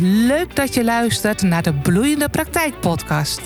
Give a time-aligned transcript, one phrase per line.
[0.00, 3.40] Leuk dat je luistert naar de Bloeiende Praktijk Podcast.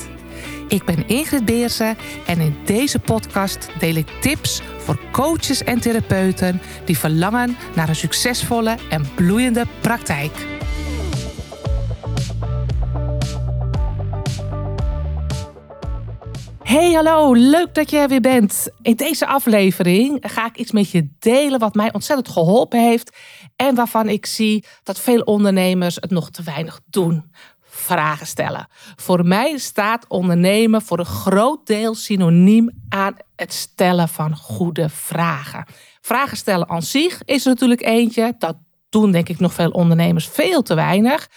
[0.69, 6.61] Ik ben Ingrid Beersen en in deze podcast deel ik tips voor coaches en therapeuten
[6.85, 10.33] die verlangen naar een succesvolle en bloeiende praktijk.
[16.67, 18.69] Hey, hallo, leuk dat je er weer bent.
[18.83, 23.17] In deze aflevering ga ik iets met je delen wat mij ontzettend geholpen heeft
[23.57, 27.33] en waarvan ik zie dat veel ondernemers het nog te weinig doen.
[27.63, 28.69] Vragen stellen.
[28.97, 35.67] Voor mij staat ondernemen voor een groot deel synoniem aan het stellen van goede vragen.
[36.01, 38.35] Vragen stellen aan zich is er natuurlijk eentje.
[38.39, 38.57] Dat
[38.89, 41.29] doen denk ik nog veel ondernemers veel te weinig.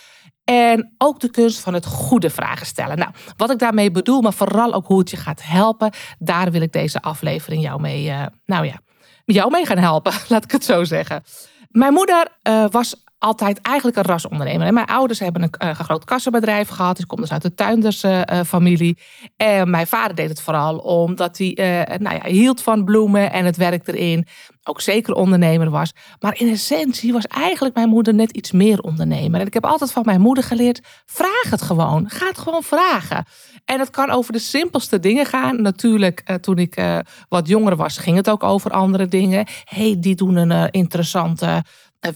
[0.50, 2.98] En ook de kunst van het goede vragen stellen.
[2.98, 6.62] Nou, wat ik daarmee bedoel, maar vooral ook hoe het je gaat helpen, daar wil
[6.62, 8.80] ik deze aflevering jou mee, uh, nou ja,
[9.26, 11.24] jou mee gaan helpen, laat ik het zo zeggen.
[11.70, 14.74] Mijn moeder uh, was altijd eigenlijk een rasondernemer.
[14.74, 16.94] Mijn ouders hebben een, een groot kassenbedrijf gehad.
[16.94, 18.98] Dus ik kom dus uit de tuindersfamilie.
[18.98, 21.52] Uh, en mijn vader deed het vooral omdat hij
[22.00, 24.28] nou ja, hield van bloemen en het werk erin.
[24.64, 25.94] Ook zeker ondernemer was.
[26.20, 29.40] Maar in essentie was eigenlijk mijn moeder net iets meer ondernemer.
[29.40, 32.10] En ik heb altijd van mijn moeder geleerd: vraag het gewoon.
[32.10, 33.26] Ga het gewoon vragen.
[33.66, 35.62] En het kan over de simpelste dingen gaan.
[35.62, 39.46] Natuurlijk, toen ik wat jonger was, ging het ook over andere dingen.
[39.64, 41.64] hey, die doen een interessante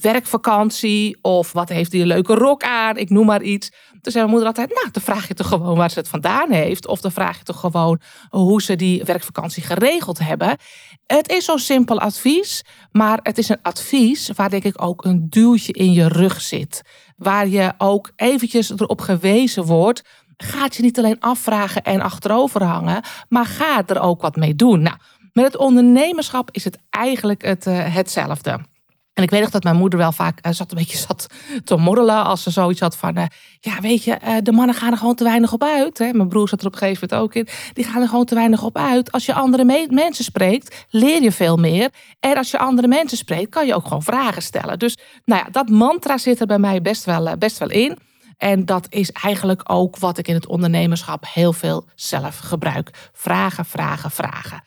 [0.02, 1.18] werkvakantie.
[1.22, 2.98] Of wat heeft hij een leuke rok aan?
[2.98, 3.70] Ik noem maar iets.
[4.02, 6.52] Toen zei mijn moeder altijd, nou, dan vraag je toch gewoon waar ze het vandaan
[6.52, 6.88] heeft.
[6.88, 10.58] Of dan vraag je toch gewoon hoe ze die werkvakantie geregeld hebben.
[11.06, 15.30] Het is zo'n simpel advies, maar het is een advies waar denk ik ook een
[15.30, 16.82] duwtje in je rug zit.
[17.18, 20.02] Waar je ook eventjes erop gewezen wordt.
[20.38, 24.82] Gaat je niet alleen afvragen en achterover hangen, maar ga er ook wat mee doen.
[24.82, 24.98] Nou,
[25.34, 28.60] met het ondernemerschap is het eigenlijk het, uh, hetzelfde.
[29.14, 31.28] En ik weet nog dat mijn moeder wel vaak uh, zat een beetje zat
[31.64, 33.24] te morrelen als ze zoiets had van, uh,
[33.60, 35.98] ja weet je, uh, de mannen gaan er gewoon te weinig op uit.
[35.98, 36.14] Hè?
[36.14, 37.48] Mijn broer zat er op een gegeven moment ook in.
[37.74, 39.12] Die gaan er gewoon te weinig op uit.
[39.12, 41.90] Als je andere me mensen spreekt, leer je veel meer.
[42.20, 44.80] En als je andere mensen spreekt, kan je ook gewoon vragen stellen.
[44.80, 47.98] Dus nou ja, dat mantra zit er bij mij best wel, best wel in.
[48.38, 53.10] En dat is eigenlijk ook wat ik in het ondernemerschap heel veel zelf gebruik.
[53.14, 54.64] Vragen, vragen, vragen.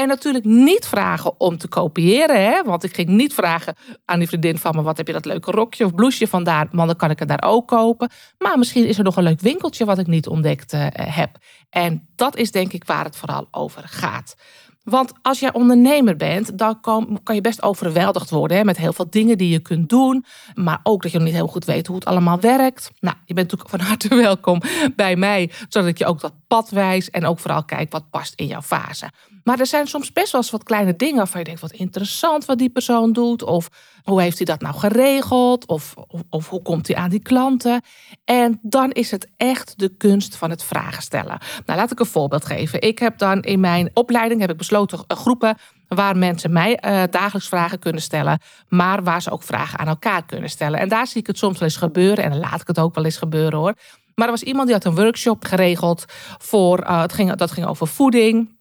[0.00, 2.44] En natuurlijk niet vragen om te kopiëren.
[2.44, 2.62] Hè?
[2.62, 3.74] Want ik ging niet vragen
[4.04, 6.68] aan die vriendin van me: wat heb je dat leuke rokje of blouseje vandaan?
[6.72, 8.10] Want dan kan ik het daar ook kopen.
[8.38, 11.38] Maar misschien is er nog een leuk winkeltje wat ik niet ontdekt uh, heb.
[11.70, 14.34] En dat is denk ik waar het vooral over gaat.
[14.82, 18.92] Want als jij ondernemer bent, dan kan, kan je best overweldigd worden hè, met heel
[18.92, 20.24] veel dingen die je kunt doen.
[20.54, 22.90] Maar ook dat je nog niet heel goed weet hoe het allemaal werkt.
[23.00, 24.60] Nou, je bent natuurlijk van harte welkom
[24.96, 28.34] bij mij, zodat ik je ook dat pad wijs en ook vooral kijk wat past
[28.34, 29.10] in jouw fase.
[29.44, 32.44] Maar er zijn soms best wel eens wat kleine dingen waarvan je denkt, wat interessant
[32.44, 33.42] wat die persoon doet.
[33.42, 33.68] Of
[34.02, 35.66] hoe heeft hij dat nou geregeld?
[35.66, 35.94] Of,
[36.30, 37.82] of, hoe komt hij aan die klanten?
[38.24, 41.38] En dan is het echt de kunst van het vragen stellen.
[41.66, 42.80] Nou, laat ik een voorbeeld geven.
[42.82, 45.56] Ik heb dan in mijn opleiding heb ik besloten uh, groepen
[45.88, 48.38] waar mensen mij uh, dagelijks vragen kunnen stellen,
[48.68, 50.78] maar waar ze ook vragen aan elkaar kunnen stellen.
[50.78, 52.94] En daar zie ik het soms wel eens gebeuren en dan laat ik het ook
[52.94, 53.74] wel eens gebeuren hoor.
[54.14, 56.04] Maar er was iemand die had een workshop geregeld
[56.38, 58.53] voor, uh, het ging, dat ging over voeding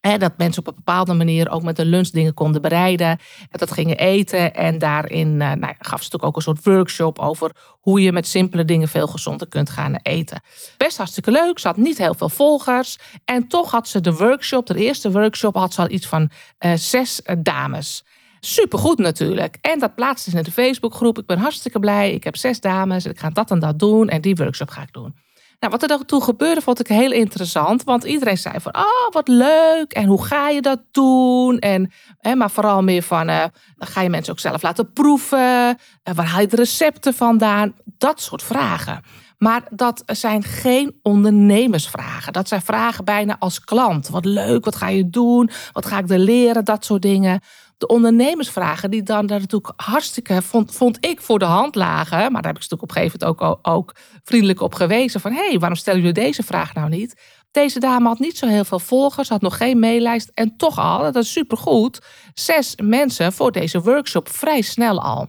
[0.00, 3.18] dat mensen op een bepaalde manier ook met de lunch dingen konden bereiden.
[3.50, 4.54] Dat gingen eten.
[4.54, 7.50] En daarin uh, nou, gaf ze natuurlijk ook een soort workshop over
[7.80, 10.42] hoe je met simpele dingen veel gezonder kunt gaan eten.
[10.76, 11.58] Best hartstikke leuk.
[11.58, 12.98] Ze had niet heel veel volgers.
[13.24, 16.72] En toch had ze de workshop, de eerste workshop, had ze al iets van uh,
[16.74, 18.04] zes uh, dames.
[18.40, 19.58] Supergoed natuurlijk.
[19.60, 21.18] En dat plaatste ze in de Facebookgroep.
[21.18, 22.12] Ik ben hartstikke blij.
[22.12, 23.06] Ik heb zes dames.
[23.06, 24.08] Ik ga dat en dat doen.
[24.08, 25.14] En die workshop ga ik doen.
[25.60, 27.84] Nou, wat er dan toen gebeurde, vond ik heel interessant.
[27.84, 29.92] Want iedereen zei van, oh, wat leuk.
[29.92, 31.58] En hoe ga je dat doen?
[31.58, 35.78] En, hè, maar vooral meer van, dan ga je mensen ook zelf laten proeven.
[36.02, 37.74] En waar haal je de recepten vandaan?
[37.84, 39.02] Dat soort vragen.
[39.38, 42.32] Maar dat zijn geen ondernemersvragen.
[42.32, 44.08] Dat zijn vragen bijna als klant.
[44.08, 45.50] Wat leuk, wat ga je doen?
[45.72, 46.64] Wat ga ik er leren?
[46.64, 47.40] Dat soort dingen
[47.80, 52.18] de ondernemersvragen, die dan natuurlijk hartstikke, vond, vond ik, voor de hand lagen.
[52.18, 53.94] Maar daar heb ik natuurlijk op een gegeven moment ook, ook
[54.24, 55.20] vriendelijk op gewezen.
[55.20, 57.20] Van hé, hey, waarom stellen jullie deze vraag nou niet?
[57.50, 60.30] Deze dame had niet zo heel veel volgers, had nog geen maillijst.
[60.34, 62.00] En toch al, dat is supergoed,
[62.34, 65.28] zes mensen voor deze workshop vrij snel al.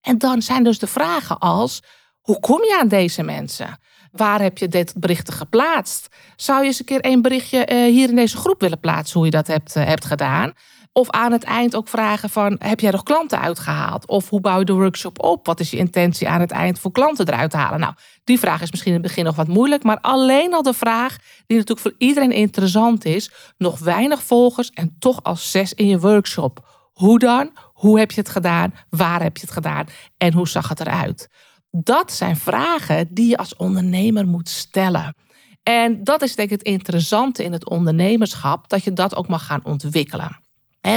[0.00, 1.82] En dan zijn dus de vragen als,
[2.20, 3.78] hoe kom je aan deze mensen?
[4.12, 6.08] Waar heb je dit berichten geplaatst?
[6.36, 9.24] Zou je eens een keer een berichtje uh, hier in deze groep willen plaatsen, hoe
[9.24, 10.52] je dat hebt, uh, hebt gedaan?
[10.94, 14.06] Of aan het eind ook vragen van, heb jij nog klanten uitgehaald?
[14.06, 15.46] Of hoe bouw je de workshop op?
[15.46, 17.80] Wat is je intentie aan het eind voor klanten eruit te halen?
[17.80, 17.94] Nou,
[18.24, 19.82] die vraag is misschien in het begin nog wat moeilijk.
[19.82, 21.16] Maar alleen al de vraag,
[21.46, 23.30] die natuurlijk voor iedereen interessant is.
[23.58, 26.68] Nog weinig volgers en toch al zes in je workshop.
[26.92, 27.50] Hoe dan?
[27.72, 28.74] Hoe heb je het gedaan?
[28.90, 29.86] Waar heb je het gedaan?
[30.16, 31.28] En hoe zag het eruit?
[31.70, 35.14] Dat zijn vragen die je als ondernemer moet stellen.
[35.62, 39.46] En dat is denk ik het interessante in het ondernemerschap, dat je dat ook mag
[39.46, 40.40] gaan ontwikkelen.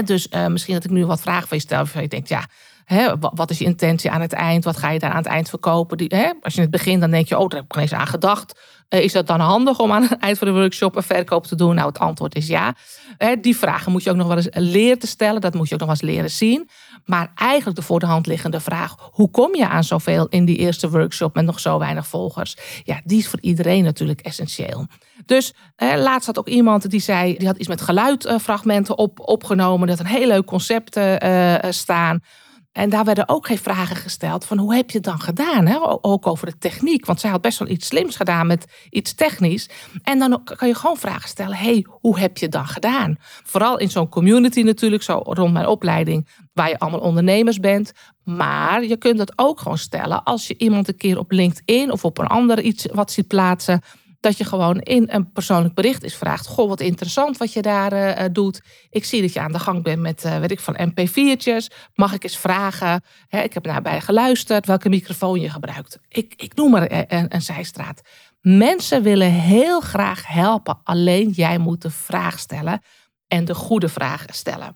[0.05, 2.47] Dus uh, misschien dat ik nu wat vragen van je stel, waarvan je denkt, ja,
[3.19, 4.63] wat is je intentie aan het eind?
[4.63, 5.97] Wat ga je daar aan het eind verkopen?
[5.97, 8.07] Die, als je in het begin dan denk je, oh, daar heb ik eens aan
[8.07, 8.59] gedacht.
[8.89, 11.55] Eh, is dat dan handig om aan het eind van de workshop een verkoop te
[11.55, 11.75] doen?
[11.75, 12.75] Nou, het antwoord is ja.
[13.41, 15.41] die vragen moet je ook nog wel eens leren te stellen.
[15.41, 16.69] Dat moet je ook nog wel eens leren zien.
[17.05, 20.57] Maar eigenlijk de voor de hand liggende vraag: hoe kom je aan zoveel in die
[20.57, 22.57] eerste workshop met nog zo weinig volgers?
[22.83, 24.87] Ja, die is voor iedereen natuurlijk essentieel.
[25.25, 29.87] Dus laatst had ook iemand die zei: die had iets met geluidfragmenten op, opgenomen.
[29.87, 30.99] Dat een heel leuk concept
[31.69, 32.21] staan.
[32.75, 35.65] En daar werden ook geen vragen gesteld van hoe heb je het dan gedaan?
[35.65, 35.77] Hè?
[36.01, 37.05] Ook over de techniek.
[37.05, 39.69] Want zij had best wel iets slims gedaan met iets technisch.
[40.03, 41.57] En dan kan je gewoon vragen stellen.
[41.57, 43.15] hey, hoe heb je het dan gedaan?
[43.43, 47.91] Vooral in zo'n community natuurlijk, zo rond mijn opleiding, waar je allemaal ondernemers bent.
[48.23, 52.05] Maar je kunt het ook gewoon stellen als je iemand een keer op LinkedIn of
[52.05, 53.81] op een ander iets wat ziet plaatsen
[54.25, 56.47] dat je gewoon in een persoonlijk bericht is vraagt.
[56.47, 58.61] Goh, wat interessant wat je daar uh, doet.
[58.89, 61.75] Ik zie dat je aan de gang bent met, uh, weet ik van MP4'tjes.
[61.93, 63.03] Mag ik eens vragen?
[63.27, 65.99] Hè, ik heb daarbij geluisterd welke microfoon je gebruikt.
[66.09, 68.01] Ik, ik noem maar een, een zijstraat.
[68.41, 70.79] Mensen willen heel graag helpen.
[70.83, 72.81] Alleen jij moet de vraag stellen
[73.27, 74.75] en de goede vragen stellen.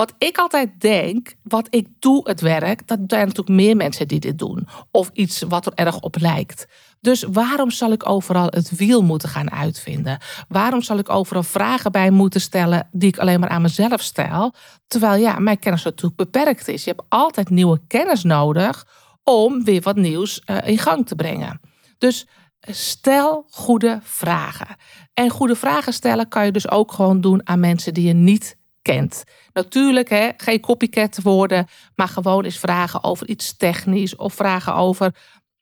[0.00, 4.20] Wat ik altijd denk, wat ik doe het werk, dat zijn natuurlijk meer mensen die
[4.20, 4.68] dit doen.
[4.90, 6.66] Of iets wat er erg op lijkt.
[7.00, 10.18] Dus waarom zal ik overal het wiel moeten gaan uitvinden?
[10.48, 14.54] Waarom zal ik overal vragen bij moeten stellen die ik alleen maar aan mezelf stel?
[14.86, 16.84] Terwijl ja, mijn kennis natuurlijk beperkt is.
[16.84, 18.86] Je hebt altijd nieuwe kennis nodig
[19.24, 21.60] om weer wat nieuws eh, in gang te brengen.
[21.98, 22.26] Dus
[22.60, 24.76] stel goede vragen.
[25.14, 28.58] En goede vragen stellen kan je dus ook gewoon doen aan mensen die je niet
[28.82, 29.24] kent.
[29.52, 35.14] Natuurlijk, hè, geen copycat worden, maar gewoon eens vragen over iets technisch of vragen over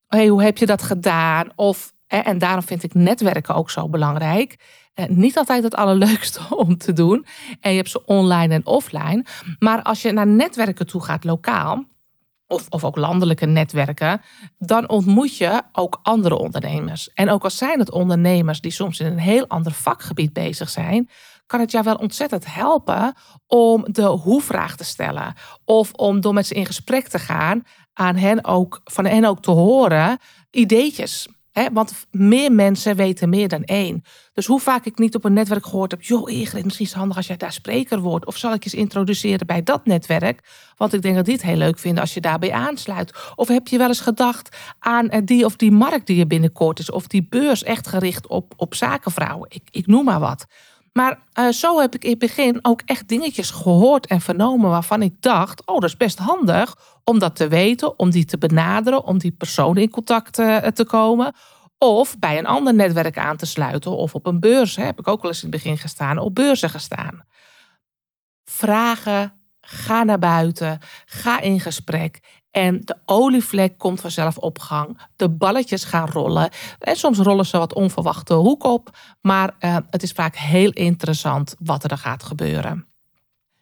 [0.08, 1.50] hey, hoe heb je dat gedaan?
[1.54, 4.56] Of, en daarom vind ik netwerken ook zo belangrijk.
[5.08, 7.26] Niet altijd het allerleukste om te doen.
[7.60, 9.24] En je hebt ze online en offline.
[9.58, 11.84] Maar als je naar netwerken toe gaat lokaal,
[12.46, 14.20] of, of ook landelijke netwerken,
[14.58, 17.12] dan ontmoet je ook andere ondernemers.
[17.14, 21.08] En ook al zijn het ondernemers die soms in een heel ander vakgebied bezig zijn,
[21.46, 23.14] kan het jou wel ontzettend helpen
[23.46, 25.34] om de hoe-vraag te stellen.
[25.64, 27.62] Of om door met ze in gesprek te gaan,
[27.98, 30.18] aan hen ook, van hen ook te horen,
[30.50, 31.28] ideetjes.
[31.72, 34.02] Want meer mensen weten meer dan één.
[34.32, 36.02] Dus hoe vaak ik niet op een netwerk gehoord heb...
[36.02, 38.26] joh Ingrid, misschien is het handig als jij daar spreker wordt...
[38.26, 40.48] of zal ik je eens introduceren bij dat netwerk...
[40.76, 43.32] want ik denk dat die het heel leuk vinden als je daarbij aansluit.
[43.34, 46.78] Of heb je wel eens gedacht aan eh, die of die markt die er binnenkort
[46.78, 46.90] is...
[46.90, 50.46] of die beurs echt gericht op, op zakenvrouwen, ik, ik noem maar wat...
[50.98, 55.02] Maar uh, zo heb ik in het begin ook echt dingetjes gehoord en vernomen waarvan
[55.02, 59.04] ik dacht: oh, dat is best handig om dat te weten, om die te benaderen,
[59.04, 61.32] om die persoon in contact uh, te komen.
[61.78, 64.76] Of bij een ander netwerk aan te sluiten of op een beurs.
[64.76, 67.24] Hè, heb ik ook wel eens in het begin gestaan, op beurzen gestaan.
[68.44, 72.20] Vragen, ga naar buiten, ga in gesprek
[72.58, 75.00] en de olievlek komt vanzelf op gang.
[75.16, 76.50] De balletjes gaan rollen.
[76.78, 78.90] En soms rollen ze wat onverwachte hoek op.
[79.20, 82.86] Maar uh, het is vaak heel interessant wat er gaat gebeuren.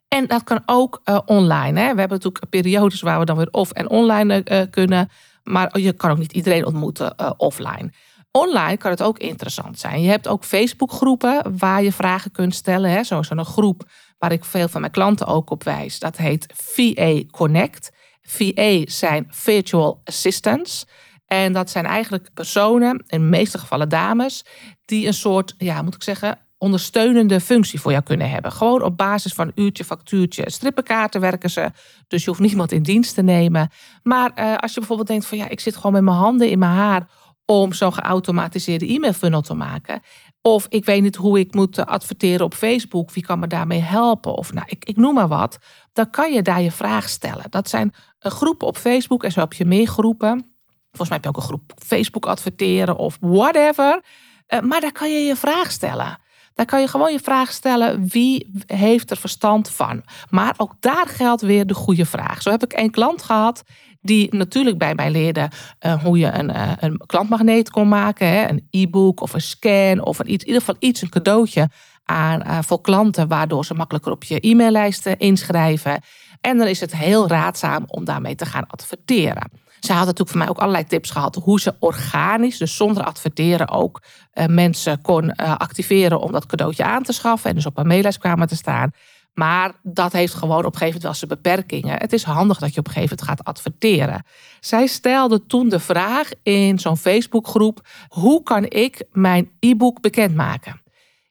[0.09, 1.81] En dat kan ook uh, online.
[1.81, 1.93] Hè.
[1.95, 5.09] We hebben natuurlijk periodes waar we dan weer off en online kunnen.
[5.43, 7.93] Maar je kan ook niet iedereen ontmoeten offline.
[8.31, 10.03] Online kan het ook interessant zijn.
[10.03, 13.05] Je hebt ook Facebookgroepen waar je vragen kunt stellen.
[13.05, 13.83] Zo is er een groep
[14.19, 15.99] waar ik veel van mijn klanten ook op wijs.
[15.99, 17.91] Dat heet VA Connect.
[18.27, 20.87] VA zijn virtual assistants.
[21.27, 24.45] En dat zijn eigenlijk personen, in de meeste gevallen dames,
[24.85, 28.53] die een soort, ja, moet ik zeggen, ondersteunende functie voor jou kunnen hebben.
[28.53, 31.71] Gewoon op basis van uurtje, factuurtje, strippenkaarten werken ze.
[32.09, 33.71] Dus je hoeft niemand in dienst te nemen.
[34.03, 36.59] Maar uh, als je bijvoorbeeld denkt van ja, ik zit gewoon met mijn handen in
[36.59, 37.09] mijn haar
[37.47, 40.01] om zo'n geautomatiseerde e-mail funnel te maken.
[40.43, 43.11] Of ik weet niet hoe ik moet adverteren op Facebook.
[43.11, 44.35] Wie kan me daarmee helpen?
[44.35, 45.59] Of nou, ik, ik noem maar wat.
[45.93, 47.45] Dan kan je daar je vraag stellen.
[47.51, 50.55] Dat zijn eh, groepen op Facebook en zo heb je meer groepen.
[50.91, 54.05] Volgens mij heb je ook een groep Facebook adverteren of whatever.
[54.47, 56.19] Eh, maar daar kan je je vraag stellen.
[56.55, 60.03] Daar kan je gewoon je vraag stellen: wie heeft er verstand van?
[60.31, 62.43] Maar ook daar geldt weer de goede vraag.
[62.43, 63.63] Zo heb ik een klant gehad
[64.07, 65.51] die natuurlijk bij mij leerde
[65.87, 68.29] uh, hoe je een, uh, een klantmagneet kon maken.
[68.29, 68.49] Hè?
[68.49, 71.69] Een e-book of een scan of een iets, in ieder geval iets, een cadeautje
[72.05, 76.01] aan, uh, voor klanten, waardoor ze makkelijker op je e-maillijsten inschrijven.
[76.41, 79.51] En dan is het heel raadzaam om daarmee te gaan adverteren.
[79.81, 83.69] Ze had natuurlijk voor mij ook allerlei tips gehad hoe ze organisch, dus zonder adverteren,
[83.69, 84.03] ook
[84.47, 88.49] mensen kon activeren om dat cadeautje aan te schaffen en dus op een maillijst kwamen
[88.49, 88.91] te staan.
[89.39, 92.01] Maar dat heeft gewoon op een gegeven moment wel zijn beperkingen.
[92.01, 94.25] Het is handig dat je op een gegeven moment gaat adverteren.
[94.61, 100.81] Zij stelde toen de vraag in zo'n Facebookgroep: hoe kan ik mijn e-book bekendmaken?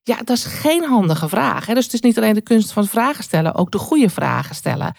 [0.07, 1.65] Ja, dat is geen handige vraag.
[1.65, 1.73] Hè?
[1.73, 4.95] Dus het is niet alleen de kunst van vragen stellen, ook de goede vragen stellen.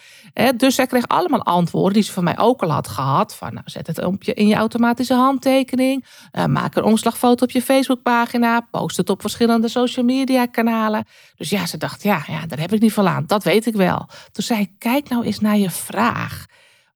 [0.57, 3.35] Dus zij kreeg allemaal antwoorden die ze van mij ook al had gehad.
[3.35, 6.05] Van nou, zet het op in je automatische handtekening.
[6.33, 8.61] Uh, maak een omslagfoto op je Facebookpagina.
[8.61, 11.05] Post het op verschillende social media kanalen.
[11.37, 13.25] Dus ja, ze dacht, ja, ja, daar heb ik niet van aan.
[13.27, 14.09] Dat weet ik wel.
[14.33, 16.47] Toen zei ik, kijk nou eens naar je vraag.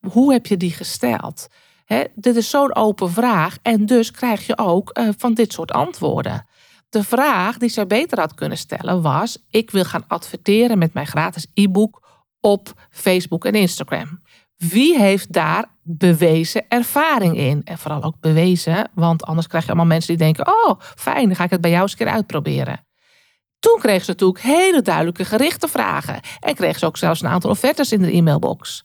[0.01, 1.49] Hoe heb je die gesteld?
[2.15, 6.47] dit is zo'n open vraag en dus krijg je ook uh, van dit soort antwoorden.
[6.91, 11.07] De vraag die zij beter had kunnen stellen was: ik wil gaan adverteren met mijn
[11.07, 12.09] gratis e-book
[12.41, 14.23] op Facebook en Instagram.
[14.57, 17.61] Wie heeft daar bewezen ervaring in?
[17.65, 21.37] En vooral ook bewezen, want anders krijg je allemaal mensen die denken: oh, fijn, dan
[21.37, 22.87] ga ik het bij jou eens een keer uitproberen.
[23.59, 27.51] Toen kreeg ze natuurlijk hele duidelijke gerichte vragen en kreeg ze ook zelfs een aantal
[27.51, 28.85] offertes in de e-mailbox.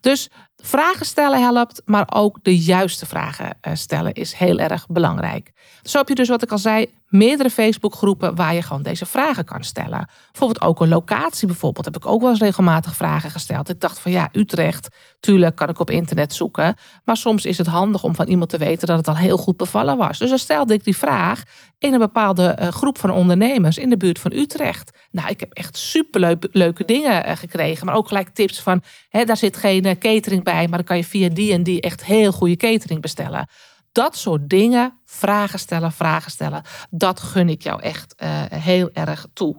[0.00, 5.52] Dus vragen stellen helpt, maar ook de juiste vragen eh, stellen is heel erg belangrijk.
[5.82, 9.44] Zo heb je dus wat ik al zei, meerdere Facebookgroepen waar je gewoon deze vragen
[9.44, 10.08] kan stellen.
[10.30, 13.68] Bijvoorbeeld ook een locatie bijvoorbeeld heb ik ook wel eens regelmatig vragen gesteld.
[13.68, 14.88] Ik dacht van ja, Utrecht,
[15.20, 16.74] tuurlijk kan ik op internet zoeken.
[17.04, 19.56] Maar soms is het handig om van iemand te weten dat het al heel goed
[19.56, 20.18] bevallen was.
[20.18, 21.42] Dus dan stelde ik die vraag
[21.78, 24.90] in een bepaalde eh, groep van ondernemers in de buurt van Utrecht.
[25.10, 27.86] Nou, ik heb echt superleuke leuke dingen eh, gekregen.
[27.86, 30.96] Maar ook gelijk tips van, hè, daar zit geen eh, catering bij, maar dan kan
[30.96, 33.48] je via die en die echt heel goede catering bestellen
[33.96, 39.26] dat soort dingen, vragen stellen, vragen stellen, dat gun ik jou echt uh, heel erg
[39.32, 39.54] toe.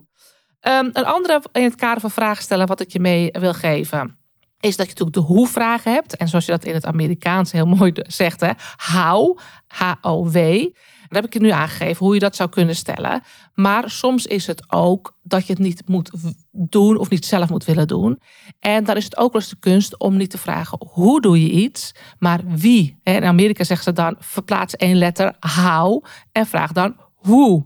[0.62, 4.20] Um, een andere in het kader van vragen stellen, wat ik je mee wil geven,
[4.60, 6.15] is dat je natuurlijk de hoe-vragen hebt.
[6.15, 10.38] En zoals je dat in het Amerikaans heel mooi zegt, hè, how, H-O-W.
[11.10, 13.22] Daar heb ik nu aangegeven hoe je dat zou kunnen stellen.
[13.54, 16.12] Maar soms is het ook dat je het niet moet
[16.52, 18.20] doen of niet zelf moet willen doen.
[18.60, 21.42] En dan is het ook wel eens de kunst om niet te vragen hoe doe
[21.42, 23.00] je iets, maar wie.
[23.04, 27.66] In Amerika zeggen ze dan verplaats één letter how en vraag dan hoe.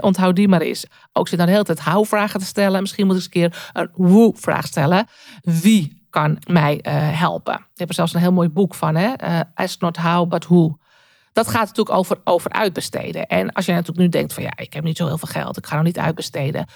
[0.00, 0.86] onthoud die maar eens.
[1.12, 2.80] Ook zit dan de hele tijd how-vragen te stellen.
[2.80, 5.06] Misschien moet ik eens een keer een hoe-vraag stellen.
[5.40, 7.54] Wie kan mij uh, helpen?
[7.54, 8.94] Ik heb er zelfs een heel mooi boek van.
[8.94, 9.12] Hè?
[9.24, 10.76] Uh, not how, but who.
[11.32, 13.26] Dat gaat natuurlijk over, over uitbesteden.
[13.26, 15.56] En als je natuurlijk nu denkt van ja, ik heb niet zo heel veel geld,
[15.56, 16.66] ik ga nou niet uitbesteden.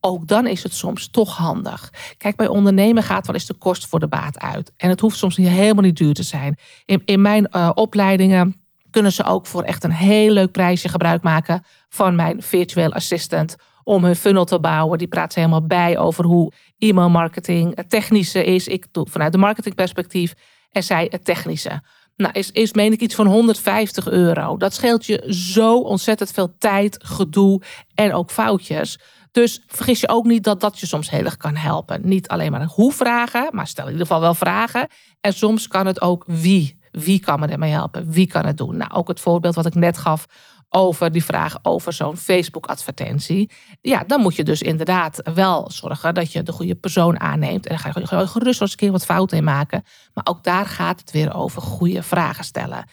[0.00, 1.92] Ook dan is het soms toch handig.
[2.16, 4.72] Kijk, bij ondernemen gaat wel eens de kost voor de baat uit.
[4.76, 6.58] En het hoeft soms niet helemaal niet duur te zijn.
[6.84, 11.22] In, in mijn uh, opleidingen kunnen ze ook voor echt een heel leuk prijsje gebruik
[11.22, 14.98] maken van mijn virtueel assistant om hun funnel te bouwen.
[14.98, 18.68] Die praat ze helemaal bij over hoe e-mail marketing het technische is.
[18.68, 20.34] Ik doe vanuit de marketingperspectief
[20.70, 21.82] en zij het technische.
[22.16, 24.56] Nou, is, is meen ik iets van 150 euro.
[24.56, 27.62] Dat scheelt je zo ontzettend veel tijd, gedoe
[27.94, 28.98] en ook foutjes.
[29.32, 32.00] Dus vergis je ook niet dat dat je soms heel erg kan helpen.
[32.08, 34.88] Niet alleen maar hoe vragen, maar stel in ieder geval wel vragen.
[35.20, 36.78] En soms kan het ook wie.
[36.90, 38.10] Wie kan me ermee helpen?
[38.10, 38.76] Wie kan het doen?
[38.76, 40.26] Nou, ook het voorbeeld wat ik net gaf
[40.68, 43.50] over die vraag over zo'n Facebook-advertentie.
[43.80, 47.66] Ja, dan moet je dus inderdaad wel zorgen dat je de goede persoon aanneemt.
[47.66, 49.84] En dan ga je gerust eens een keer wat fouten in maken.
[50.14, 52.84] Maar ook daar gaat het weer over goede vragen stellen.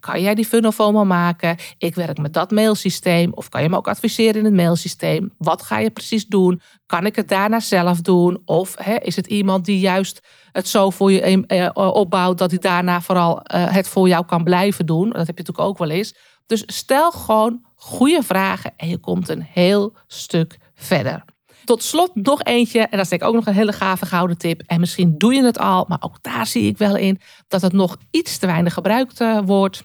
[0.00, 1.56] kan jij die funnel me maken?
[1.78, 3.32] Ik werk met dat mailsysteem.
[3.32, 5.32] Of kan je me ook adviseren in het mailsysteem?
[5.38, 6.60] Wat ga je precies doen?
[6.86, 8.42] Kan ik het daarna zelf doen?
[8.44, 10.20] Of is het iemand die juist
[10.52, 14.44] het zo voor je eh, opbouwt dat hij daarna vooral eh, het voor jou kan
[14.44, 15.10] blijven doen?
[15.10, 16.14] Dat heb je natuurlijk ook wel eens.
[16.46, 21.24] Dus stel gewoon goede vragen en je komt een heel stuk verder.
[21.64, 24.38] Tot slot nog eentje, en dat is denk ik ook nog een hele gave gouden
[24.38, 24.62] tip.
[24.66, 27.72] En misschien doe je het al, maar ook daar zie ik wel in dat het
[27.72, 29.84] nog iets te weinig gebruikt uh, wordt.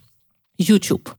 [0.56, 1.10] YouTube.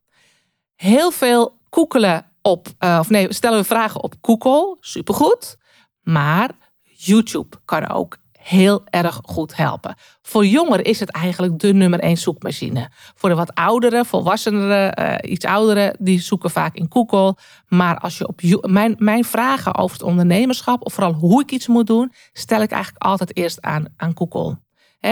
[0.74, 5.56] Heel veel koekelen op, uh, of nee, stellen we vragen op Google, supergoed.
[6.02, 6.50] Maar
[6.82, 8.16] YouTube kan ook
[8.48, 9.94] heel erg goed helpen.
[10.22, 12.90] Voor jongeren is het eigenlijk de nummer één zoekmachine.
[13.14, 17.36] Voor de wat oudere, volwassenere, uh, iets ouderen, die zoeken vaak in Google.
[17.68, 21.66] Maar als je op mijn, mijn vragen over het ondernemerschap, of vooral hoe ik iets
[21.66, 24.58] moet doen, stel ik eigenlijk altijd eerst aan, aan Google.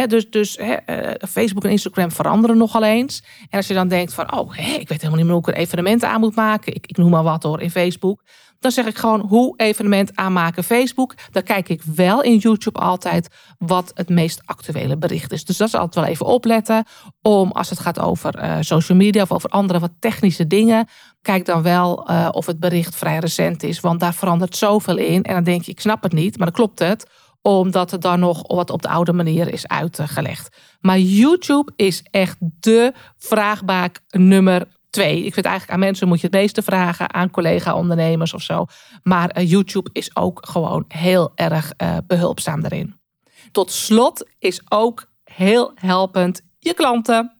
[0.06, 3.22] dus dus eh, Facebook en Instagram veranderen nogal eens.
[3.50, 5.62] En als je dan denkt van, oh, ik weet helemaal niet meer hoe ik er
[5.62, 6.74] evenementen aan moet maken.
[6.74, 8.22] Ik, ik noem maar wat hoor in Facebook.
[8.58, 11.14] Dan zeg ik gewoon hoe evenement aanmaken Facebook.
[11.30, 15.44] Dan kijk ik wel in YouTube altijd wat het meest actuele bericht is.
[15.44, 16.84] Dus dat is altijd wel even opletten.
[17.22, 20.88] Om als het gaat over uh, social media of over andere wat technische dingen.
[21.22, 23.80] Kijk dan wel uh, of het bericht vrij recent is.
[23.80, 25.22] Want daar verandert zoveel in.
[25.22, 26.36] En dan denk je, ik snap het niet.
[26.36, 27.06] Maar dan klopt het
[27.46, 30.56] omdat het dan nog wat op de oude manier is uitgelegd.
[30.80, 35.24] Maar YouTube is echt de vraagbaak nummer twee.
[35.24, 38.66] Ik vind eigenlijk aan mensen moet je het meeste vragen, aan collega-ondernemers of zo.
[39.02, 42.94] Maar eh, YouTube is ook gewoon heel erg uh, behulpzaam daarin.
[43.52, 47.35] Tot slot is ook heel helpend je klanten.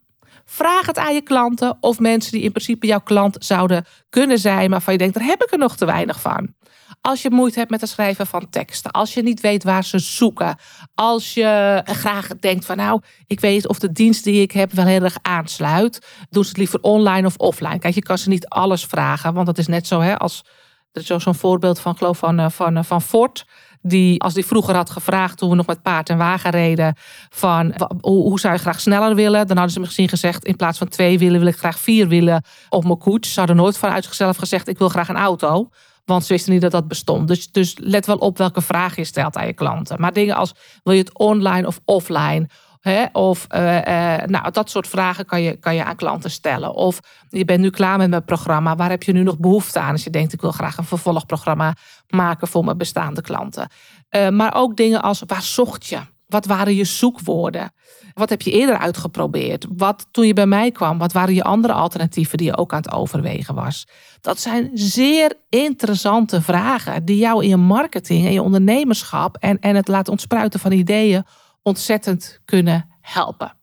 [0.49, 4.71] Vraag het aan je klanten of mensen die in principe jouw klant zouden kunnen zijn,
[4.71, 6.55] maar van je denkt, daar heb ik er nog te weinig van.
[7.01, 9.99] Als je moeite hebt met het schrijven van teksten, als je niet weet waar ze
[9.99, 10.59] zoeken,
[10.95, 14.87] als je graag denkt van nou, ik weet of de dienst die ik heb wel
[14.87, 17.79] heel erg aansluit, doe ze het liever online of offline.
[17.79, 20.45] Kijk, je kan ze niet alles vragen, want dat is net zo hè, als
[20.93, 23.45] er is zo'n voorbeeld van, geloof van, eh, van, eh, van Ford.
[23.89, 26.95] Die, als die vroeger had gevraagd toen we nog met paard en wagen reden.
[27.29, 29.47] Van hoe, zou je graag sneller willen?
[29.47, 32.45] Dan hadden ze misschien gezegd in plaats van twee wielen wil ik graag vier wielen
[32.69, 33.33] op mijn koets.
[33.33, 35.69] Ze hadden nooit vanuit zichzelf gezegd ik wil graag een auto.
[36.05, 37.29] Want ze wisten niet dat dat bestond.
[37.29, 40.01] Dus, dus let wel op welke vraag je stelt aan je klanten.
[40.01, 40.53] Maar dingen als
[40.83, 42.49] wil je het online of offline?
[42.89, 43.05] Hè?
[43.13, 43.83] Of uh, uh,
[44.27, 46.75] nou, dat soort vragen kan je, kan je aan klanten stellen.
[46.75, 48.77] Of je bent nu klaar met mijn programma.
[48.77, 49.93] Waar heb je nu nog behoefte aan?
[49.93, 51.75] Als je denkt, ik wil graag een vervolgprogramma
[52.09, 53.69] maken voor mijn bestaande klanten.
[54.11, 55.99] Uh, maar ook dingen als waar zocht je?
[56.27, 57.73] Wat waren je zoekwoorden?
[58.15, 59.67] Wat heb je eerder uitgeprobeerd?
[59.77, 62.83] Wat toen je bij mij kwam, wat waren je andere alternatieven die je ook aan
[62.83, 63.87] het overwegen was?
[64.21, 69.77] Dat zijn zeer interessante vragen die jou in je marketing en je ondernemerschap en, en
[69.77, 71.25] het laten ontspruiten van ideeën
[71.67, 73.57] ontzettend kunnen helpen.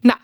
[0.00, 0.18] Nou,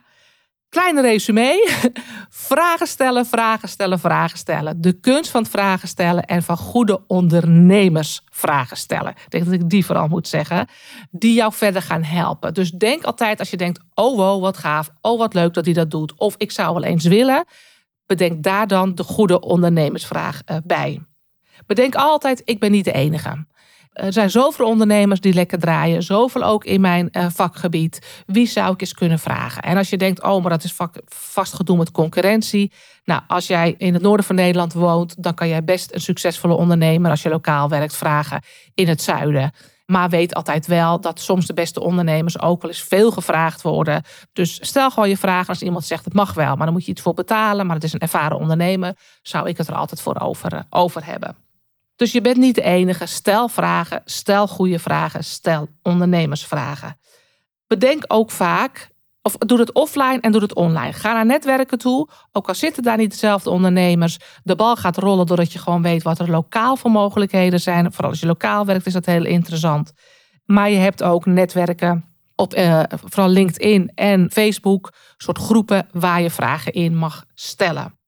[0.69, 1.69] kleine resume.
[2.29, 4.81] Vragen stellen, vragen stellen, vragen stellen.
[4.81, 9.11] De kunst van het vragen stellen en van goede ondernemers vragen stellen.
[9.11, 10.69] Ik denk dat ik die vooral moet zeggen.
[11.11, 12.55] Die jou verder gaan helpen.
[12.55, 14.91] Dus denk altijd als je denkt, oh wow, wat gaaf.
[15.01, 16.15] Oh wat leuk dat hij dat doet.
[16.19, 17.45] Of ik zou wel eens willen.
[18.07, 21.05] Bedenk daar dan de goede ondernemersvraag eh, bij.
[21.67, 23.47] Bedenk altijd, ik ben niet de enige.
[24.01, 28.23] Er zijn zoveel ondernemers die lekker draaien, zoveel ook in mijn uh, vakgebied.
[28.27, 29.63] Wie zou ik eens kunnen vragen?
[29.63, 30.77] En als je denkt, oh, maar dat is
[31.07, 32.73] vast gedoe met concurrentie.
[33.05, 36.55] Nou, als jij in het noorden van Nederland woont, dan kan jij best een succesvolle
[36.55, 38.43] ondernemer, als je lokaal werkt, vragen
[38.75, 39.53] in het zuiden.
[39.87, 44.03] Maar weet altijd wel dat soms de beste ondernemers ook wel eens veel gevraagd worden.
[44.33, 46.91] Dus stel gewoon je vragen als iemand zegt het mag wel, maar dan moet je
[46.91, 47.67] iets voor betalen.
[47.67, 51.07] Maar het is een ervaren ondernemer, zou ik het er altijd voor over, eh, over
[51.07, 51.50] hebben.
[52.01, 53.07] Dus je bent niet de enige.
[53.07, 56.99] Stel vragen, stel goede vragen, stel ondernemersvragen.
[57.67, 58.91] Bedenk ook vaak,
[59.23, 60.93] of doe het offline en doe het online.
[60.93, 64.19] Ga naar netwerken toe, ook al zitten daar niet dezelfde ondernemers.
[64.43, 67.93] De bal gaat rollen doordat je gewoon weet wat er lokaal voor mogelijkheden zijn.
[67.93, 69.93] Vooral als je lokaal werkt is dat heel interessant.
[70.45, 72.05] Maar je hebt ook netwerken
[72.37, 77.99] op uh, vooral LinkedIn en Facebook, soort groepen waar je vragen in mag stellen.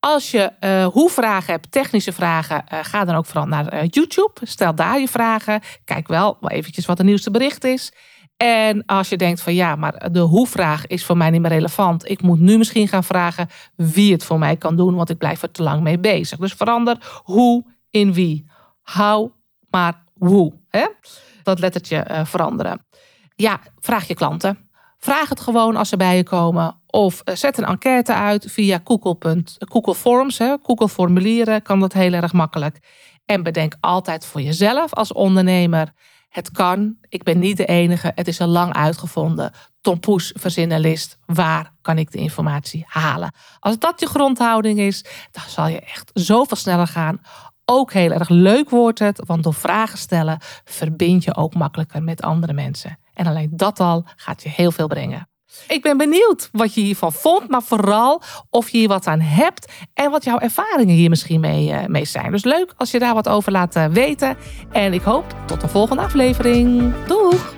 [0.00, 3.80] Als je uh, hoe vragen hebt, technische vragen, uh, ga dan ook vooral naar uh,
[3.90, 4.32] YouTube.
[4.42, 5.60] Stel daar je vragen.
[5.84, 7.92] Kijk wel eventjes wat het nieuwste bericht is.
[8.36, 12.10] En als je denkt van ja, maar de hoe-vraag is voor mij niet meer relevant.
[12.10, 15.42] Ik moet nu misschien gaan vragen wie het voor mij kan doen, want ik blijf
[15.42, 16.38] er te lang mee bezig.
[16.38, 18.50] Dus verander hoe in wie.
[18.82, 19.30] How,
[19.70, 20.52] maar hoe.
[20.68, 20.86] Hè?
[21.42, 22.86] Dat lettertje veranderen.
[23.34, 24.65] Ja, vraag je klanten.
[25.06, 26.74] Vraag het gewoon als ze bij je komen.
[26.86, 30.38] Of eh, zet een enquête uit via Google, Google Forms.
[30.38, 30.54] Hè.
[30.62, 32.78] Google formulieren kan dat heel erg makkelijk.
[33.24, 35.92] En bedenk altijd voor jezelf als ondernemer.
[36.28, 39.52] Het kan, ik ben niet de enige, het is al lang uitgevonden.
[39.80, 43.34] Tom Poes verzinnenlist, waar kan ik de informatie halen?
[43.60, 47.20] Als dat je grondhouding is, dan zal je echt zoveel sneller gaan.
[47.64, 52.22] Ook heel erg leuk wordt het, want door vragen stellen verbind je ook makkelijker met
[52.22, 52.98] andere mensen.
[53.16, 55.28] En alleen dat al gaat je heel veel brengen.
[55.68, 59.72] Ik ben benieuwd wat je hiervan vond, maar vooral of je hier wat aan hebt
[59.94, 62.30] en wat jouw ervaringen hier misschien mee, uh, mee zijn.
[62.30, 64.36] Dus leuk als je daar wat over laat uh, weten.
[64.72, 66.94] En ik hoop tot de volgende aflevering.
[67.06, 67.54] Doeg!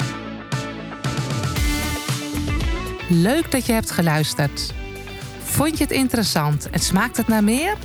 [3.08, 4.74] Leuk dat je hebt geluisterd.
[5.38, 7.76] Vond je het interessant en smaakt het naar meer?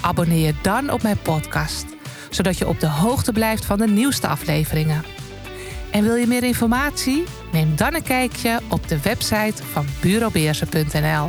[0.00, 1.86] Abonneer je dan op mijn podcast,
[2.30, 5.19] zodat je op de hoogte blijft van de nieuwste afleveringen.
[5.90, 7.24] En wil je meer informatie?
[7.52, 11.28] Neem dan een kijkje op de website van bureaubeersen.nl.